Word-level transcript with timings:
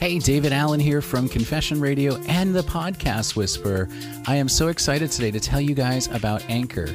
Hey, 0.00 0.18
David 0.18 0.54
Allen 0.54 0.80
here 0.80 1.02
from 1.02 1.28
Confession 1.28 1.78
Radio 1.78 2.16
and 2.22 2.54
the 2.54 2.62
Podcast 2.62 3.36
Whisperer. 3.36 3.86
I 4.26 4.36
am 4.36 4.48
so 4.48 4.68
excited 4.68 5.10
today 5.10 5.30
to 5.30 5.38
tell 5.38 5.60
you 5.60 5.74
guys 5.74 6.06
about 6.06 6.42
Anchor. 6.48 6.88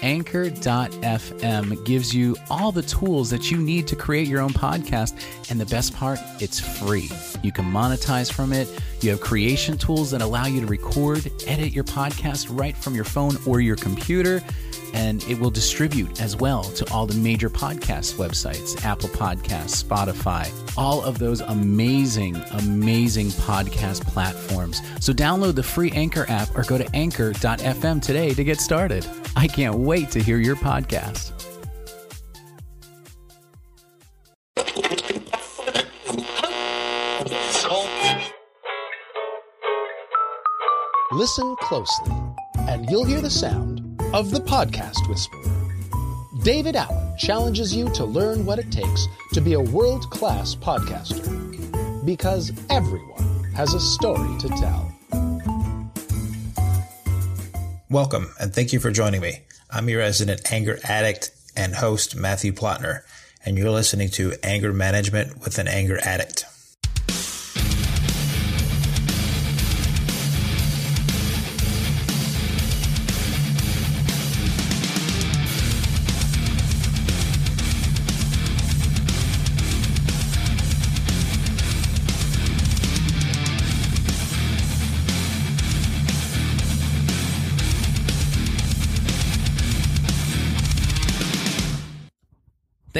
Anchor.fm 0.00 1.84
gives 1.84 2.14
you 2.14 2.36
all 2.50 2.70
the 2.70 2.82
tools 2.82 3.30
that 3.30 3.50
you 3.50 3.58
need 3.58 3.88
to 3.88 3.96
create 3.96 4.28
your 4.28 4.40
own 4.40 4.52
podcast. 4.52 5.14
And 5.50 5.60
the 5.60 5.66
best 5.66 5.92
part, 5.96 6.20
it's 6.38 6.60
free. 6.60 7.10
You 7.42 7.50
can 7.50 7.64
monetize 7.64 8.32
from 8.32 8.52
it. 8.52 8.68
You 9.02 9.10
have 9.10 9.20
creation 9.20 9.76
tools 9.76 10.10
that 10.12 10.22
allow 10.22 10.46
you 10.46 10.60
to 10.60 10.66
record, 10.66 11.30
edit 11.46 11.72
your 11.72 11.84
podcast 11.84 12.46
right 12.50 12.76
from 12.76 12.94
your 12.94 13.04
phone 13.04 13.36
or 13.46 13.60
your 13.60 13.76
computer 13.76 14.40
and 14.94 15.22
it 15.24 15.38
will 15.38 15.50
distribute 15.50 16.20
as 16.20 16.36
well 16.36 16.64
to 16.64 16.90
all 16.92 17.06
the 17.06 17.14
major 17.14 17.48
podcast 17.48 18.14
websites 18.14 18.82
Apple 18.84 19.08
Podcasts, 19.10 19.82
Spotify, 19.82 20.50
all 20.76 21.02
of 21.02 21.18
those 21.18 21.40
amazing, 21.40 22.36
amazing 22.52 23.28
podcast 23.28 24.02
platforms. 24.02 24.80
So 25.00 25.12
download 25.12 25.54
the 25.54 25.62
free 25.62 25.90
Anchor 25.92 26.26
app 26.28 26.54
or 26.56 26.62
go 26.62 26.78
to 26.78 26.88
anchor.fm 26.94 28.02
today 28.02 28.34
to 28.34 28.44
get 28.44 28.60
started. 28.60 29.06
I 29.34 29.46
can't 29.46 29.74
wait 29.74 30.10
to 30.10 30.22
hear 30.22 30.38
your 30.38 30.56
podcast. 30.56 31.41
Listen 41.22 41.54
closely, 41.60 42.10
and 42.68 42.90
you'll 42.90 43.04
hear 43.04 43.20
the 43.20 43.30
sound 43.30 43.78
of 44.12 44.32
the 44.32 44.40
Podcast 44.40 45.08
Whisperer. 45.08 45.40
David 46.42 46.74
Allen 46.74 47.16
challenges 47.16 47.72
you 47.72 47.88
to 47.90 48.04
learn 48.04 48.44
what 48.44 48.58
it 48.58 48.72
takes 48.72 49.06
to 49.32 49.40
be 49.40 49.52
a 49.52 49.60
world 49.60 50.10
class 50.10 50.56
podcaster. 50.56 51.24
Because 52.04 52.50
everyone 52.70 53.44
has 53.54 53.72
a 53.72 53.78
story 53.78 54.36
to 54.40 54.48
tell. 54.48 54.92
Welcome, 57.88 58.34
and 58.40 58.52
thank 58.52 58.72
you 58.72 58.80
for 58.80 58.90
joining 58.90 59.20
me. 59.20 59.42
I'm 59.70 59.88
your 59.88 60.00
resident 60.00 60.50
anger 60.50 60.80
addict 60.82 61.30
and 61.56 61.76
host, 61.76 62.16
Matthew 62.16 62.50
Plotner, 62.50 63.02
and 63.44 63.56
you're 63.56 63.70
listening 63.70 64.08
to 64.08 64.32
Anger 64.42 64.72
Management 64.72 65.38
with 65.44 65.58
an 65.58 65.68
Anger 65.68 66.00
Addict. 66.02 66.46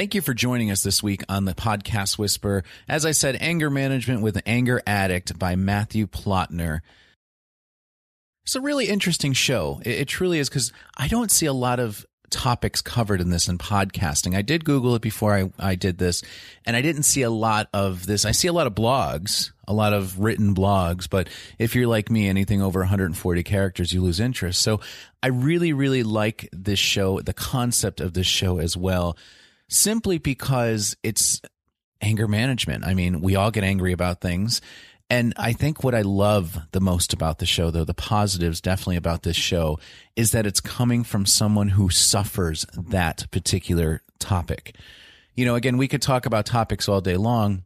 Thank 0.03 0.15
you 0.15 0.21
for 0.21 0.33
joining 0.33 0.69
us 0.69 0.83
this 0.83 1.01
week 1.01 1.23
on 1.29 1.45
the 1.45 1.53
Podcast 1.53 2.17
Whisper. 2.17 2.65
As 2.89 3.05
I 3.05 3.11
said, 3.11 3.37
Anger 3.39 3.69
Management 3.69 4.21
with 4.21 4.37
Anger 4.45 4.81
Addict 4.85 5.39
by 5.39 5.55
Matthew 5.55 6.07
Plotner. 6.07 6.81
It's 8.43 8.57
a 8.57 8.59
really 8.59 8.87
interesting 8.87 9.31
show. 9.31 9.79
It, 9.85 10.01
it 10.01 10.07
truly 10.09 10.39
is 10.39 10.49
because 10.49 10.73
I 10.97 11.07
don't 11.07 11.31
see 11.31 11.45
a 11.45 11.53
lot 11.53 11.79
of 11.79 12.05
topics 12.29 12.81
covered 12.81 13.21
in 13.21 13.29
this 13.29 13.47
in 13.47 13.57
podcasting. 13.57 14.35
I 14.35 14.41
did 14.41 14.65
Google 14.65 14.93
it 14.95 15.01
before 15.01 15.33
I, 15.33 15.49
I 15.57 15.75
did 15.75 15.99
this, 15.99 16.21
and 16.65 16.75
I 16.75 16.81
didn't 16.81 17.03
see 17.03 17.21
a 17.21 17.29
lot 17.29 17.69
of 17.73 18.05
this. 18.05 18.25
I 18.25 18.31
see 18.31 18.49
a 18.49 18.53
lot 18.53 18.67
of 18.67 18.75
blogs, 18.75 19.51
a 19.69 19.73
lot 19.73 19.93
of 19.93 20.19
written 20.19 20.53
blogs, 20.53 21.09
but 21.09 21.29
if 21.57 21.75
you're 21.75 21.87
like 21.87 22.11
me, 22.11 22.27
anything 22.27 22.61
over 22.61 22.81
140 22.81 23.41
characters, 23.43 23.93
you 23.93 24.01
lose 24.01 24.19
interest. 24.19 24.61
So 24.63 24.81
I 25.21 25.27
really, 25.27 25.71
really 25.71 26.03
like 26.03 26.49
this 26.51 26.79
show, 26.79 27.21
the 27.21 27.33
concept 27.33 28.01
of 28.01 28.11
this 28.11 28.27
show 28.27 28.57
as 28.59 28.75
well 28.75 29.15
simply 29.69 30.17
because 30.17 30.95
it's 31.03 31.41
anger 32.01 32.27
management. 32.27 32.85
I 32.85 32.93
mean, 32.93 33.21
we 33.21 33.35
all 33.35 33.51
get 33.51 33.63
angry 33.63 33.93
about 33.93 34.21
things. 34.21 34.61
And 35.09 35.33
I 35.37 35.53
think 35.53 35.83
what 35.83 35.93
I 35.93 36.01
love 36.01 36.57
the 36.71 36.81
most 36.81 37.13
about 37.13 37.39
the 37.39 37.45
show, 37.45 37.71
though, 37.71 37.83
the 37.83 37.93
positives 37.93 38.61
definitely 38.61 38.95
about 38.95 39.23
this 39.23 39.35
show, 39.35 39.79
is 40.15 40.31
that 40.31 40.45
it's 40.45 40.59
coming 40.59 41.03
from 41.03 41.25
someone 41.25 41.69
who 41.69 41.89
suffers 41.89 42.65
that 42.75 43.29
particular 43.31 44.01
topic. 44.19 44.75
You 45.35 45.45
know, 45.45 45.55
again, 45.55 45.77
we 45.77 45.87
could 45.87 46.01
talk 46.01 46.25
about 46.25 46.45
topics 46.45 46.89
all 46.89 47.01
day 47.01 47.17
long. 47.17 47.63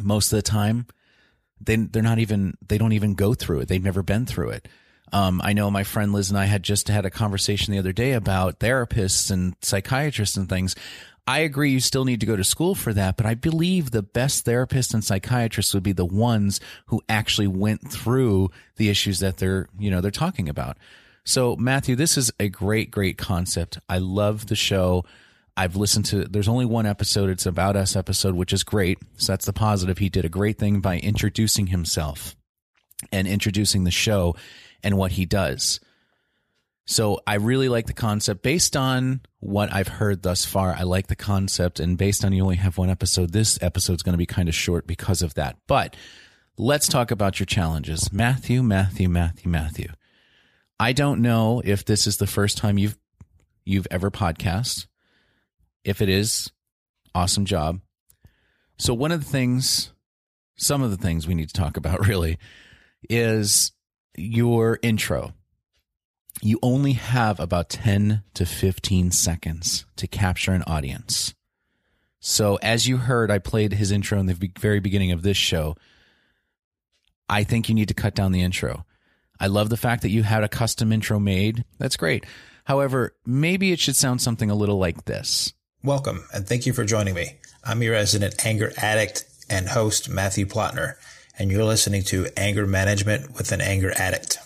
Most 0.00 0.32
of 0.32 0.38
the 0.38 0.42
time, 0.42 0.86
they, 1.60 1.76
they're 1.76 2.02
not 2.02 2.18
even, 2.18 2.56
they 2.66 2.78
don't 2.78 2.92
even 2.92 3.14
go 3.14 3.34
through 3.34 3.60
it. 3.60 3.68
They've 3.68 3.82
never 3.82 4.02
been 4.02 4.26
through 4.26 4.50
it. 4.50 4.68
Um, 5.14 5.40
I 5.44 5.52
know 5.52 5.70
my 5.70 5.84
friend 5.84 6.12
Liz 6.12 6.30
and 6.30 6.38
I 6.38 6.46
had 6.46 6.64
just 6.64 6.88
had 6.88 7.06
a 7.06 7.10
conversation 7.10 7.70
the 7.70 7.78
other 7.78 7.92
day 7.92 8.14
about 8.14 8.58
therapists 8.58 9.30
and 9.30 9.54
psychiatrists 9.62 10.36
and 10.36 10.48
things. 10.48 10.74
I 11.24 11.38
agree 11.38 11.70
you 11.70 11.78
still 11.78 12.04
need 12.04 12.18
to 12.18 12.26
go 12.26 12.34
to 12.34 12.42
school 12.42 12.74
for 12.74 12.92
that, 12.92 13.16
but 13.16 13.24
I 13.24 13.34
believe 13.34 13.92
the 13.92 14.02
best 14.02 14.44
therapists 14.44 14.92
and 14.92 15.04
psychiatrists 15.04 15.72
would 15.72 15.84
be 15.84 15.92
the 15.92 16.04
ones 16.04 16.58
who 16.86 17.00
actually 17.08 17.46
went 17.46 17.88
through 17.88 18.50
the 18.74 18.90
issues 18.90 19.20
that 19.20 19.36
they're, 19.36 19.68
you 19.78 19.88
know, 19.88 20.00
they're 20.00 20.10
talking 20.10 20.48
about. 20.48 20.78
So 21.22 21.54
Matthew, 21.54 21.94
this 21.94 22.18
is 22.18 22.32
a 22.40 22.48
great, 22.48 22.90
great 22.90 23.16
concept. 23.16 23.78
I 23.88 23.98
love 23.98 24.48
the 24.48 24.56
show. 24.56 25.04
I've 25.56 25.76
listened 25.76 26.06
to, 26.06 26.24
there's 26.24 26.48
only 26.48 26.66
one 26.66 26.86
episode. 26.86 27.30
It's 27.30 27.46
about 27.46 27.76
us 27.76 27.94
episode, 27.94 28.34
which 28.34 28.52
is 28.52 28.64
great. 28.64 28.98
So 29.16 29.32
that's 29.32 29.46
the 29.46 29.52
positive. 29.52 29.98
He 29.98 30.08
did 30.08 30.24
a 30.24 30.28
great 30.28 30.58
thing 30.58 30.80
by 30.80 30.98
introducing 30.98 31.68
himself 31.68 32.34
and 33.12 33.28
introducing 33.28 33.84
the 33.84 33.92
show 33.92 34.34
and 34.84 34.96
what 34.96 35.12
he 35.12 35.24
does. 35.26 35.80
So 36.86 37.20
I 37.26 37.36
really 37.36 37.70
like 37.70 37.86
the 37.86 37.94
concept 37.94 38.42
based 38.42 38.76
on 38.76 39.22
what 39.40 39.72
I've 39.72 39.88
heard 39.88 40.22
thus 40.22 40.44
far. 40.44 40.74
I 40.74 40.82
like 40.82 41.06
the 41.06 41.16
concept 41.16 41.80
and 41.80 41.96
based 41.96 42.24
on 42.24 42.32
you 42.32 42.42
only 42.42 42.56
have 42.56 42.76
one 42.76 42.90
episode, 42.90 43.32
this 43.32 43.58
episode 43.62 43.94
is 43.94 44.02
going 44.02 44.12
to 44.12 44.18
be 44.18 44.26
kind 44.26 44.48
of 44.48 44.54
short 44.54 44.86
because 44.86 45.22
of 45.22 45.34
that. 45.34 45.56
But 45.66 45.96
let's 46.58 46.86
talk 46.86 47.10
about 47.10 47.40
your 47.40 47.46
challenges. 47.46 48.12
Matthew, 48.12 48.62
Matthew, 48.62 49.08
Matthew, 49.08 49.50
Matthew. 49.50 49.88
I 50.78 50.92
don't 50.92 51.22
know 51.22 51.62
if 51.64 51.84
this 51.86 52.06
is 52.06 52.18
the 52.18 52.26
first 52.26 52.58
time 52.58 52.76
you've 52.76 52.98
you've 53.64 53.88
ever 53.90 54.10
podcast. 54.10 54.86
If 55.84 56.02
it 56.02 56.10
is, 56.10 56.50
awesome 57.14 57.46
job. 57.46 57.80
So 58.78 58.92
one 58.92 59.12
of 59.12 59.24
the 59.24 59.30
things 59.30 59.92
some 60.56 60.82
of 60.82 60.90
the 60.90 60.96
things 60.96 61.26
we 61.26 61.34
need 61.34 61.48
to 61.48 61.54
talk 61.54 61.76
about 61.76 62.06
really 62.06 62.38
is 63.08 63.72
your 64.16 64.78
intro 64.82 65.32
you 66.42 66.58
only 66.62 66.92
have 66.92 67.40
about 67.40 67.68
10 67.70 68.22
to 68.34 68.46
15 68.46 69.10
seconds 69.10 69.86
to 69.96 70.06
capture 70.06 70.52
an 70.52 70.62
audience. 70.66 71.34
So, 72.20 72.56
as 72.56 72.88
you 72.88 72.96
heard, 72.96 73.30
I 73.30 73.38
played 73.38 73.74
his 73.74 73.90
intro 73.90 74.18
in 74.18 74.26
the 74.26 74.50
very 74.58 74.80
beginning 74.80 75.12
of 75.12 75.22
this 75.22 75.36
show. 75.36 75.76
I 77.28 77.44
think 77.44 77.68
you 77.68 77.74
need 77.74 77.88
to 77.88 77.94
cut 77.94 78.14
down 78.14 78.32
the 78.32 78.42
intro. 78.42 78.84
I 79.38 79.46
love 79.46 79.68
the 79.68 79.76
fact 79.76 80.02
that 80.02 80.10
you 80.10 80.22
had 80.22 80.44
a 80.44 80.48
custom 80.48 80.92
intro 80.92 81.18
made. 81.18 81.64
That's 81.78 81.96
great. 81.96 82.24
However, 82.64 83.14
maybe 83.26 83.72
it 83.72 83.78
should 83.78 83.96
sound 83.96 84.22
something 84.22 84.50
a 84.50 84.54
little 84.54 84.78
like 84.78 85.04
this. 85.04 85.52
Welcome, 85.82 86.24
and 86.32 86.46
thank 86.46 86.64
you 86.64 86.72
for 86.72 86.84
joining 86.84 87.14
me. 87.14 87.36
I'm 87.62 87.82
your 87.82 87.92
resident 87.92 88.44
anger 88.46 88.72
addict 88.78 89.24
and 89.50 89.68
host, 89.68 90.08
Matthew 90.08 90.46
Plotner, 90.46 90.94
and 91.38 91.50
you're 91.50 91.64
listening 91.64 92.02
to 92.04 92.28
Anger 92.36 92.66
Management 92.66 93.34
with 93.36 93.50
an 93.50 93.60
Anger 93.60 93.92
Addict. 93.96 94.38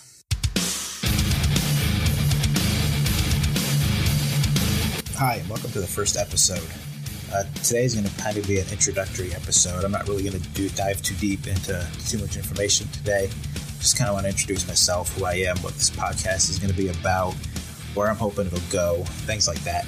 Hi, 5.16 5.42
welcome 5.48 5.70
to 5.72 5.80
the 5.80 5.86
first 5.86 6.16
episode. 6.16 6.66
Uh, 7.32 7.42
today 7.62 7.84
is 7.84 7.94
going 7.94 8.06
to 8.06 8.22
kind 8.22 8.38
of 8.38 8.46
be 8.46 8.58
an 8.58 8.66
introductory 8.70 9.34
episode. 9.34 9.84
I'm 9.84 9.92
not 9.92 10.08
really 10.08 10.22
going 10.22 10.40
to 10.40 10.48
do 10.50 10.70
dive 10.70 11.02
too 11.02 11.14
deep 11.16 11.46
into 11.46 11.86
too 12.06 12.18
much 12.18 12.36
information 12.36 12.88
today. 12.88 13.28
Just 13.80 13.98
kind 13.98 14.08
of 14.08 14.14
want 14.14 14.24
to 14.24 14.30
introduce 14.30 14.66
myself, 14.66 15.14
who 15.18 15.26
I 15.26 15.34
am, 15.34 15.58
what 15.58 15.74
this 15.74 15.90
podcast 15.90 16.48
is 16.48 16.58
going 16.58 16.70
to 16.70 16.76
be 16.76 16.88
about, 16.88 17.34
where 17.94 18.08
I'm 18.08 18.16
hoping 18.16 18.46
it'll 18.46 18.60
go, 18.70 19.04
things 19.26 19.46
like 19.46 19.60
that. 19.64 19.84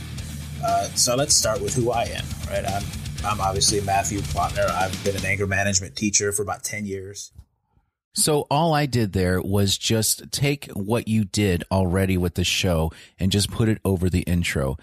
Uh, 0.63 0.89
so 0.91 1.17
let's 1.17 1.35
start 1.35 1.63
with 1.63 1.75
who 1.75 1.93
I 1.93 2.03
am. 2.05 2.25
Right, 2.51 2.69
I'm 2.69 2.83
I'm 3.25 3.41
obviously 3.41 3.81
Matthew 3.83 4.21
Plotner. 4.21 4.69
I've 4.71 5.05
been 5.05 5.17
an 5.17 5.25
anger 5.25 5.47
management 5.47 5.97
teacher 5.97 6.33
for 6.33 6.43
about 6.43 6.65
ten 6.65 6.87
years. 6.87 7.33
So 8.13 8.47
all 8.51 8.75
I 8.75 8.87
did 8.87 9.13
there 9.13 9.41
was 9.41 9.79
just 9.79 10.33
take 10.33 10.67
what 10.73 11.07
you 11.07 11.25
did 11.25 11.65
already 11.71 12.17
with 12.17 12.35
the 12.35 12.45
show 12.45 12.91
and 13.19 13.31
just 13.31 13.51
put 13.51 13.69
it 13.69 13.79
over 13.85 14.11
the 14.11 14.23
intro. 14.23 14.77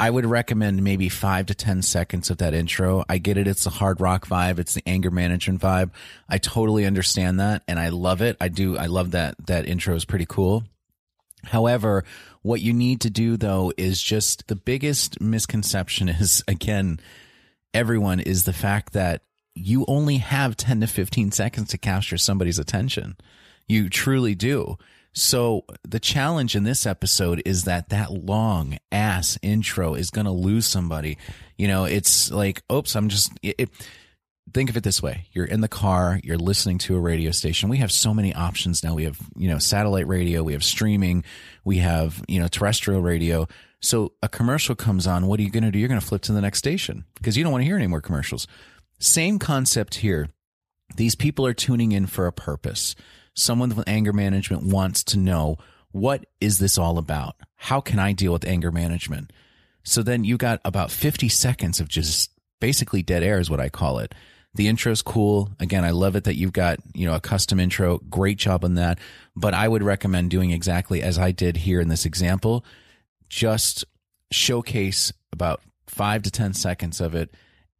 I 0.00 0.10
would 0.10 0.26
recommend 0.26 0.82
maybe 0.82 1.08
five 1.08 1.46
to 1.46 1.54
10 1.54 1.82
seconds 1.82 2.30
of 2.30 2.38
that 2.38 2.52
intro. 2.52 3.04
I 3.08 3.18
get 3.18 3.36
it. 3.36 3.46
It's 3.46 3.64
the 3.64 3.70
hard 3.70 4.00
rock 4.00 4.26
vibe. 4.26 4.58
It's 4.58 4.74
the 4.74 4.82
anger 4.86 5.10
management 5.10 5.60
vibe. 5.60 5.90
I 6.28 6.38
totally 6.38 6.84
understand 6.84 7.38
that 7.38 7.62
and 7.68 7.78
I 7.78 7.90
love 7.90 8.20
it. 8.20 8.36
I 8.40 8.48
do. 8.48 8.76
I 8.76 8.86
love 8.86 9.12
that. 9.12 9.36
That 9.46 9.66
intro 9.66 9.94
is 9.94 10.04
pretty 10.04 10.26
cool. 10.26 10.64
However, 11.44 12.04
what 12.42 12.60
you 12.60 12.72
need 12.72 13.02
to 13.02 13.10
do 13.10 13.36
though 13.36 13.72
is 13.76 14.02
just 14.02 14.48
the 14.48 14.56
biggest 14.56 15.20
misconception 15.20 16.08
is 16.20 16.42
again, 16.48 16.98
everyone 17.74 18.20
is 18.20 18.44
the 18.44 18.52
fact 18.52 18.92
that 18.94 19.22
you 19.54 19.84
only 19.86 20.18
have 20.18 20.56
10 20.56 20.80
to 20.80 20.86
15 20.86 21.32
seconds 21.32 21.68
to 21.68 21.78
capture 21.78 22.16
somebody's 22.16 22.58
attention. 22.58 23.16
You 23.68 23.88
truly 23.88 24.34
do. 24.34 24.78
So 25.12 25.64
the 25.88 26.00
challenge 26.00 26.56
in 26.56 26.64
this 26.64 26.86
episode 26.86 27.42
is 27.44 27.64
that 27.64 27.90
that 27.90 28.10
long 28.10 28.78
ass 28.90 29.38
intro 29.42 29.94
is 29.94 30.10
going 30.10 30.24
to 30.24 30.32
lose 30.32 30.66
somebody. 30.66 31.18
You 31.56 31.68
know, 31.68 31.84
it's 31.84 32.32
like, 32.32 32.62
oops, 32.72 32.96
I'm 32.96 33.08
just, 33.08 33.30
it, 33.40 33.54
it, 33.58 33.70
think 34.52 34.70
of 34.70 34.76
it 34.76 34.82
this 34.82 35.00
way. 35.00 35.26
You're 35.32 35.44
in 35.44 35.60
the 35.60 35.68
car, 35.68 36.20
you're 36.24 36.36
listening 36.36 36.78
to 36.78 36.96
a 36.96 37.00
radio 37.00 37.30
station. 37.30 37.68
We 37.68 37.78
have 37.78 37.92
so 37.92 38.12
many 38.12 38.34
options 38.34 38.82
now. 38.82 38.94
We 38.94 39.04
have, 39.04 39.18
you 39.36 39.48
know, 39.48 39.58
satellite 39.58 40.08
radio, 40.08 40.42
we 40.42 40.52
have 40.52 40.64
streaming, 40.64 41.24
we 41.64 41.78
have, 41.78 42.20
you 42.26 42.40
know, 42.40 42.48
terrestrial 42.48 43.00
radio. 43.00 43.46
So 43.84 44.12
a 44.22 44.30
commercial 44.30 44.74
comes 44.74 45.06
on. 45.06 45.26
What 45.26 45.38
are 45.38 45.42
you 45.42 45.50
going 45.50 45.64
to 45.64 45.70
do? 45.70 45.78
You're 45.78 45.88
going 45.88 46.00
to 46.00 46.06
flip 46.06 46.22
to 46.22 46.32
the 46.32 46.40
next 46.40 46.58
station 46.58 47.04
because 47.16 47.36
you 47.36 47.44
don't 47.44 47.52
want 47.52 47.62
to 47.62 47.66
hear 47.66 47.76
any 47.76 47.86
more 47.86 48.00
commercials. 48.00 48.46
Same 48.98 49.38
concept 49.38 49.96
here. 49.96 50.30
These 50.96 51.14
people 51.14 51.46
are 51.46 51.52
tuning 51.52 51.92
in 51.92 52.06
for 52.06 52.26
a 52.26 52.32
purpose. 52.32 52.94
Someone 53.34 53.68
with 53.68 53.86
anger 53.86 54.14
management 54.14 54.62
wants 54.62 55.04
to 55.04 55.18
know 55.18 55.58
what 55.92 56.24
is 56.40 56.58
this 56.58 56.78
all 56.78 56.96
about? 56.96 57.36
How 57.56 57.82
can 57.82 57.98
I 57.98 58.12
deal 58.12 58.32
with 58.32 58.46
anger 58.46 58.72
management? 58.72 59.32
So 59.82 60.02
then 60.02 60.24
you 60.24 60.38
got 60.38 60.62
about 60.64 60.90
50 60.90 61.28
seconds 61.28 61.78
of 61.78 61.86
just 61.86 62.30
basically 62.60 63.02
dead 63.02 63.22
air 63.22 63.38
is 63.38 63.50
what 63.50 63.60
I 63.60 63.68
call 63.68 63.98
it. 63.98 64.14
The 64.54 64.68
intro's 64.68 65.02
cool. 65.02 65.50
Again, 65.60 65.84
I 65.84 65.90
love 65.90 66.16
it 66.16 66.24
that 66.24 66.36
you've 66.36 66.54
got, 66.54 66.78
you 66.94 67.06
know, 67.06 67.14
a 67.14 67.20
custom 67.20 67.60
intro. 67.60 67.98
Great 68.08 68.38
job 68.38 68.64
on 68.64 68.76
that. 68.76 68.98
But 69.36 69.52
I 69.52 69.68
would 69.68 69.82
recommend 69.82 70.30
doing 70.30 70.52
exactly 70.52 71.02
as 71.02 71.18
I 71.18 71.32
did 71.32 71.58
here 71.58 71.82
in 71.82 71.88
this 71.88 72.06
example. 72.06 72.64
Just 73.34 73.84
showcase 74.30 75.12
about 75.32 75.60
five 75.88 76.22
to 76.22 76.30
10 76.30 76.54
seconds 76.54 77.00
of 77.00 77.16
it 77.16 77.34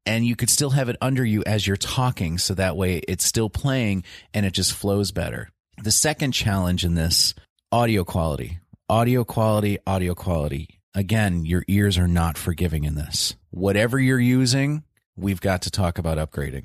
and 0.04 0.26
you 0.26 0.34
could 0.34 0.50
still 0.50 0.70
have 0.70 0.88
it 0.88 0.96
under 1.00 1.24
you 1.24 1.44
as 1.46 1.64
you're 1.64 1.76
talking 1.76 2.38
so 2.38 2.54
that 2.54 2.76
way 2.76 2.96
it's 3.06 3.24
still 3.24 3.48
playing 3.48 4.02
and 4.34 4.44
it 4.44 4.52
just 4.52 4.72
flows 4.72 5.12
better. 5.12 5.48
The 5.80 5.92
second 5.92 6.32
challenge 6.32 6.84
in 6.84 6.96
this 6.96 7.34
audio 7.70 8.02
quality, 8.02 8.58
audio 8.88 9.22
quality, 9.22 9.78
audio 9.86 10.16
quality. 10.16 10.80
Again, 10.92 11.44
your 11.44 11.62
ears 11.68 11.98
are 11.98 12.08
not 12.08 12.36
forgiving 12.36 12.82
in 12.82 12.96
this. 12.96 13.36
Whatever 13.50 14.00
you're 14.00 14.18
using, 14.18 14.82
we've 15.14 15.40
got 15.40 15.62
to 15.62 15.70
talk 15.70 15.98
about 15.98 16.18
upgrading. 16.18 16.64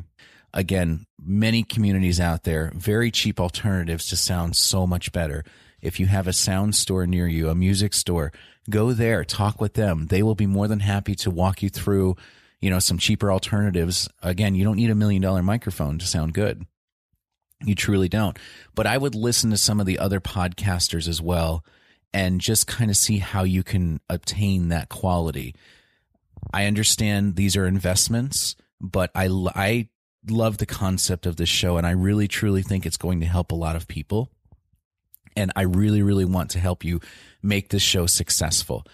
Again, 0.51 1.05
many 1.23 1.61
communities 1.61 2.19
out 2.19 2.43
there, 2.43 2.71
very 2.73 3.11
cheap 3.11 3.39
alternatives 3.39 4.07
to 4.07 4.17
sound 4.17 4.55
so 4.55 4.87
much 4.87 5.11
better. 5.11 5.43
If 5.79 5.99
you 5.99 6.07
have 6.07 6.27
a 6.27 6.33
sound 6.33 6.75
store 6.75 7.05
near 7.05 7.27
you, 7.27 7.49
a 7.49 7.55
music 7.55 7.93
store, 7.93 8.33
go 8.69 8.93
there, 8.93 9.23
talk 9.23 9.59
with 9.59 9.73
them. 9.73 10.07
They 10.07 10.23
will 10.23 10.35
be 10.35 10.45
more 10.45 10.67
than 10.67 10.79
happy 10.79 11.15
to 11.15 11.31
walk 11.31 11.61
you 11.61 11.69
through 11.69 12.15
you 12.61 12.69
know, 12.69 12.79
some 12.79 12.97
cheaper 12.97 13.31
alternatives. 13.31 14.09
Again, 14.21 14.55
you 14.55 14.63
don't 14.63 14.75
need 14.75 14.89
a 14.89 14.95
million 14.95 15.21
dollar 15.21 15.41
microphone 15.41 15.97
to 15.99 16.05
sound 16.05 16.33
good. 16.33 16.65
You 17.63 17.75
truly 17.75 18.09
don't. 18.09 18.37
But 18.75 18.87
I 18.87 18.97
would 18.97 19.15
listen 19.15 19.49
to 19.51 19.57
some 19.57 19.79
of 19.79 19.85
the 19.85 19.99
other 19.99 20.19
podcasters 20.19 21.07
as 21.07 21.21
well 21.21 21.63
and 22.13 22.41
just 22.41 22.67
kind 22.67 22.89
of 22.89 22.97
see 22.97 23.19
how 23.19 23.43
you 23.43 23.63
can 23.63 23.99
obtain 24.09 24.69
that 24.69 24.89
quality. 24.89 25.55
I 26.53 26.65
understand 26.65 27.35
these 27.35 27.55
are 27.55 27.65
investments, 27.65 28.55
but 28.79 29.11
I, 29.13 29.27
I 29.55 29.89
love 30.29 30.57
the 30.57 30.65
concept 30.65 31.25
of 31.25 31.35
this 31.35 31.49
show 31.49 31.77
and 31.77 31.85
I 31.85 31.91
really 31.91 32.27
truly 32.27 32.61
think 32.61 32.85
it's 32.85 32.97
going 32.97 33.19
to 33.19 33.25
help 33.25 33.51
a 33.51 33.55
lot 33.55 33.75
of 33.75 33.87
people. 33.87 34.31
And 35.35 35.51
I 35.55 35.63
really, 35.63 36.01
really 36.01 36.25
want 36.25 36.51
to 36.51 36.59
help 36.59 36.83
you 36.83 36.99
make 37.41 37.69
this 37.69 37.81
show 37.81 38.05
successful. 38.05 38.85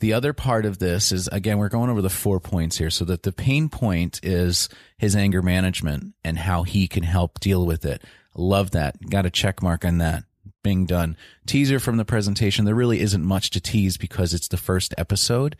The 0.00 0.12
other 0.12 0.32
part 0.32 0.66
of 0.66 0.78
this 0.78 1.10
is 1.10 1.26
again, 1.28 1.58
we're 1.58 1.68
going 1.68 1.88
over 1.88 2.02
the 2.02 2.10
four 2.10 2.38
points 2.38 2.76
here. 2.76 2.90
So 2.90 3.04
that 3.06 3.22
the 3.22 3.32
pain 3.32 3.68
point 3.68 4.20
is 4.22 4.68
his 4.98 5.16
anger 5.16 5.42
management 5.42 6.14
and 6.24 6.38
how 6.38 6.64
he 6.64 6.86
can 6.88 7.02
help 7.02 7.40
deal 7.40 7.64
with 7.64 7.84
it. 7.84 8.02
Love 8.34 8.72
that. 8.72 8.96
Got 9.08 9.26
a 9.26 9.30
check 9.30 9.62
mark 9.62 9.84
on 9.84 9.98
that. 9.98 10.24
Being 10.62 10.84
done. 10.84 11.16
Teaser 11.46 11.78
from 11.78 11.96
the 11.96 12.04
presentation. 12.04 12.64
There 12.64 12.74
really 12.74 13.00
isn't 13.00 13.24
much 13.24 13.50
to 13.50 13.60
tease 13.60 13.96
because 13.96 14.34
it's 14.34 14.48
the 14.48 14.56
first 14.56 14.94
episode 14.98 15.56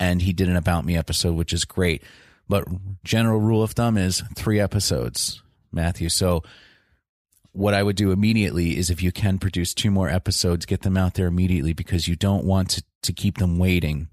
and 0.00 0.22
he 0.22 0.32
did 0.32 0.48
an 0.48 0.56
about 0.56 0.84
me 0.84 0.96
episode, 0.96 1.34
which 1.34 1.52
is 1.52 1.64
great. 1.64 2.02
But 2.48 2.66
general 3.04 3.38
rule 3.38 3.62
of 3.62 3.72
thumb 3.72 3.96
is 3.96 4.22
three 4.34 4.58
episodes, 4.58 5.42
Matthew. 5.70 6.08
So 6.08 6.42
what 7.52 7.74
I 7.74 7.82
would 7.82 7.96
do 7.96 8.12
immediately 8.12 8.76
is 8.76 8.90
if 8.90 9.02
you 9.02 9.12
can 9.12 9.38
produce 9.38 9.74
two 9.74 9.90
more 9.90 10.08
episodes, 10.08 10.66
get 10.66 10.82
them 10.82 10.96
out 10.96 11.14
there 11.14 11.26
immediately 11.26 11.72
because 11.72 12.06
you 12.06 12.16
don't 12.16 12.44
want 12.44 12.70
to, 12.70 12.84
to 13.02 13.12
keep 13.12 13.38
them 13.38 13.58
waiting. 13.58 14.08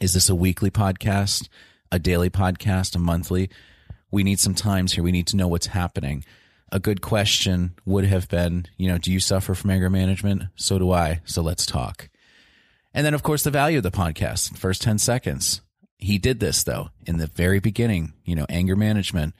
Is 0.00 0.14
this 0.14 0.28
a 0.28 0.34
weekly 0.34 0.70
podcast, 0.70 1.48
a 1.92 1.98
daily 1.98 2.30
podcast, 2.30 2.96
a 2.96 2.98
monthly? 2.98 3.50
We 4.10 4.24
need 4.24 4.40
some 4.40 4.54
times 4.54 4.94
here. 4.94 5.04
We 5.04 5.12
need 5.12 5.26
to 5.28 5.36
know 5.36 5.48
what's 5.48 5.66
happening. 5.68 6.24
A 6.72 6.80
good 6.80 7.02
question 7.02 7.74
would 7.84 8.04
have 8.06 8.28
been, 8.28 8.66
you 8.76 8.88
know, 8.88 8.98
do 8.98 9.12
you 9.12 9.20
suffer 9.20 9.54
from 9.54 9.70
anger 9.70 9.90
management? 9.90 10.44
So 10.56 10.78
do 10.78 10.90
I. 10.90 11.20
So 11.24 11.42
let's 11.42 11.66
talk. 11.66 12.08
And 12.94 13.04
then, 13.04 13.14
of 13.14 13.22
course, 13.22 13.42
the 13.42 13.50
value 13.50 13.78
of 13.78 13.82
the 13.82 13.90
podcast, 13.90 14.56
first 14.56 14.82
10 14.82 14.98
seconds. 14.98 15.60
He 15.98 16.18
did 16.18 16.40
this 16.40 16.64
though 16.64 16.90
in 17.06 17.18
the 17.18 17.26
very 17.26 17.60
beginning, 17.60 18.14
you 18.24 18.34
know, 18.34 18.46
anger 18.48 18.76
management. 18.76 19.34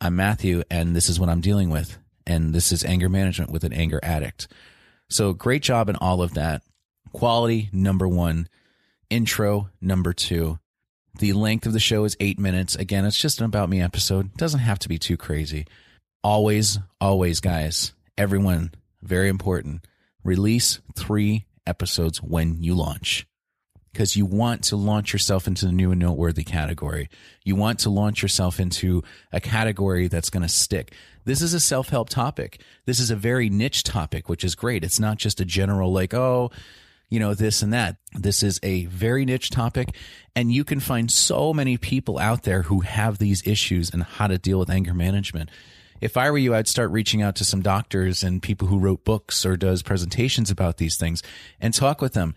I'm 0.00 0.16
Matthew 0.16 0.62
and 0.70 0.94
this 0.94 1.08
is 1.08 1.20
what 1.20 1.28
I'm 1.28 1.40
dealing 1.40 1.70
with 1.70 1.98
and 2.26 2.54
this 2.54 2.72
is 2.72 2.84
anger 2.84 3.08
management 3.08 3.50
with 3.50 3.64
an 3.64 3.72
anger 3.72 4.00
addict. 4.02 4.48
So 5.08 5.32
great 5.32 5.62
job 5.62 5.88
in 5.88 5.96
all 5.96 6.22
of 6.22 6.34
that. 6.34 6.62
Quality, 7.12 7.70
number 7.72 8.08
one. 8.08 8.48
Intro, 9.10 9.70
number 9.80 10.12
two. 10.12 10.58
The 11.18 11.32
length 11.32 11.66
of 11.66 11.72
the 11.72 11.80
show 11.80 12.04
is 12.04 12.16
eight 12.18 12.38
minutes. 12.38 12.74
Again, 12.74 13.04
it's 13.04 13.20
just 13.20 13.38
an 13.38 13.44
about 13.44 13.68
me 13.68 13.80
episode. 13.80 14.26
It 14.26 14.36
doesn't 14.36 14.60
have 14.60 14.80
to 14.80 14.88
be 14.88 14.98
too 14.98 15.16
crazy. 15.16 15.66
Always, 16.24 16.78
always, 17.00 17.40
guys, 17.40 17.92
everyone, 18.18 18.72
very 19.02 19.28
important. 19.28 19.86
Release 20.24 20.80
three 20.96 21.46
episodes 21.66 22.22
when 22.22 22.62
you 22.62 22.74
launch 22.74 23.26
because 23.94 24.16
you 24.16 24.26
want 24.26 24.64
to 24.64 24.76
launch 24.76 25.12
yourself 25.12 25.46
into 25.46 25.66
the 25.66 25.72
new 25.72 25.92
and 25.92 26.00
noteworthy 26.00 26.42
category. 26.42 27.08
You 27.44 27.54
want 27.54 27.78
to 27.80 27.90
launch 27.90 28.22
yourself 28.22 28.58
into 28.58 29.04
a 29.32 29.40
category 29.40 30.08
that's 30.08 30.30
going 30.30 30.42
to 30.42 30.48
stick. 30.48 30.92
This 31.24 31.40
is 31.40 31.54
a 31.54 31.60
self 31.60 31.90
help 31.90 32.08
topic. 32.08 32.60
This 32.86 32.98
is 32.98 33.12
a 33.12 33.16
very 33.16 33.48
niche 33.48 33.84
topic, 33.84 34.28
which 34.28 34.42
is 34.42 34.56
great. 34.56 34.82
It's 34.82 34.98
not 34.98 35.18
just 35.18 35.40
a 35.40 35.44
general, 35.44 35.92
like, 35.92 36.12
oh, 36.12 36.50
you 37.08 37.20
know, 37.20 37.34
this 37.34 37.62
and 37.62 37.72
that. 37.72 37.96
This 38.12 38.42
is 38.42 38.58
a 38.64 38.86
very 38.86 39.24
niche 39.24 39.50
topic, 39.50 39.94
and 40.34 40.52
you 40.52 40.64
can 40.64 40.80
find 40.80 41.08
so 41.08 41.54
many 41.54 41.76
people 41.76 42.18
out 42.18 42.42
there 42.42 42.62
who 42.62 42.80
have 42.80 43.18
these 43.18 43.46
issues 43.46 43.90
and 43.90 44.02
how 44.02 44.26
to 44.26 44.38
deal 44.38 44.58
with 44.58 44.70
anger 44.70 44.92
management. 44.92 45.50
If 46.00 46.16
I 46.16 46.32
were 46.32 46.38
you, 46.38 46.52
I'd 46.52 46.66
start 46.66 46.90
reaching 46.90 47.22
out 47.22 47.36
to 47.36 47.44
some 47.44 47.62
doctors 47.62 48.24
and 48.24 48.42
people 48.42 48.66
who 48.66 48.80
wrote 48.80 49.04
books 49.04 49.46
or 49.46 49.56
does 49.56 49.84
presentations 49.84 50.50
about 50.50 50.78
these 50.78 50.96
things 50.96 51.22
and 51.60 51.72
talk 51.72 52.00
with 52.00 52.14
them 52.14 52.34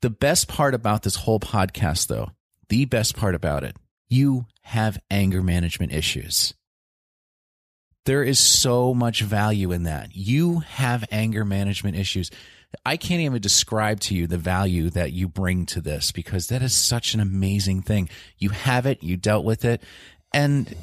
the 0.00 0.10
best 0.10 0.48
part 0.48 0.74
about 0.74 1.02
this 1.02 1.16
whole 1.16 1.40
podcast, 1.40 2.06
though, 2.06 2.30
the 2.68 2.84
best 2.84 3.16
part 3.16 3.34
about 3.34 3.64
it, 3.64 3.76
you 4.08 4.46
have 4.62 4.98
anger 5.10 5.42
management 5.42 5.92
issues. 5.92 6.54
There 8.04 8.22
is 8.22 8.38
so 8.38 8.94
much 8.94 9.22
value 9.22 9.72
in 9.72 9.82
that. 9.82 10.16
You 10.16 10.60
have 10.60 11.04
anger 11.10 11.44
management 11.44 11.96
issues. 11.96 12.30
I 12.84 12.96
can't 12.96 13.20
even 13.20 13.40
describe 13.40 14.00
to 14.00 14.14
you 14.14 14.26
the 14.26 14.38
value 14.38 14.90
that 14.90 15.12
you 15.12 15.28
bring 15.28 15.66
to 15.66 15.80
this 15.80 16.12
because 16.12 16.46
that 16.46 16.62
is 16.62 16.74
such 16.74 17.14
an 17.14 17.20
amazing 17.20 17.82
thing. 17.82 18.08
You 18.38 18.50
have 18.50 18.86
it, 18.86 19.02
you 19.02 19.16
dealt 19.16 19.44
with 19.44 19.64
it, 19.64 19.82
and 20.32 20.74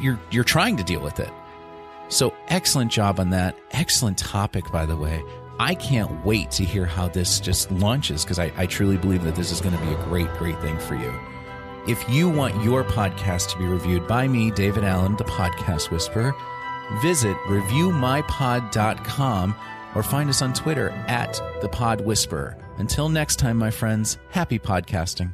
you're 0.00 0.20
you're 0.30 0.44
trying 0.44 0.76
to 0.76 0.84
deal 0.84 1.00
with 1.00 1.20
it. 1.20 1.30
So 2.08 2.34
excellent 2.48 2.92
job 2.92 3.18
on 3.18 3.30
that. 3.30 3.56
Excellent 3.70 4.18
topic, 4.18 4.70
by 4.70 4.86
the 4.86 4.96
way. 4.96 5.22
I 5.62 5.74
can't 5.76 6.24
wait 6.24 6.50
to 6.52 6.64
hear 6.64 6.86
how 6.86 7.06
this 7.06 7.38
just 7.38 7.70
launches 7.70 8.24
because 8.24 8.40
I, 8.40 8.50
I 8.56 8.66
truly 8.66 8.96
believe 8.96 9.22
that 9.22 9.36
this 9.36 9.52
is 9.52 9.60
going 9.60 9.78
to 9.78 9.84
be 9.84 9.92
a 9.92 10.04
great, 10.06 10.26
great 10.34 10.60
thing 10.60 10.76
for 10.76 10.96
you. 10.96 11.14
If 11.86 12.10
you 12.10 12.28
want 12.28 12.64
your 12.64 12.82
podcast 12.82 13.52
to 13.52 13.58
be 13.58 13.66
reviewed 13.66 14.08
by 14.08 14.26
me, 14.26 14.50
David 14.50 14.82
Allen, 14.82 15.16
the 15.18 15.24
podcast 15.24 15.92
whisperer, 15.92 16.34
visit 17.00 17.36
reviewmypod.com 17.46 19.54
or 19.94 20.02
find 20.02 20.28
us 20.28 20.42
on 20.42 20.52
Twitter 20.52 20.90
at 21.06 21.40
the 21.60 21.68
pod 21.68 22.00
whisperer. 22.00 22.56
Until 22.78 23.08
next 23.08 23.36
time, 23.36 23.56
my 23.56 23.70
friends, 23.70 24.18
happy 24.30 24.58
podcasting. 24.58 25.30